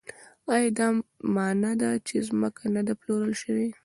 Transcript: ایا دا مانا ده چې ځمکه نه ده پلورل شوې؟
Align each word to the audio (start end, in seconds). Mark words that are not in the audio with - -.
ایا 0.53 0.69
دا 0.77 0.87
مانا 1.35 1.71
ده 1.81 1.89
چې 2.07 2.15
ځمکه 2.27 2.63
نه 2.75 2.81
ده 2.87 2.93
پلورل 2.99 3.33
شوې؟ 3.43 3.67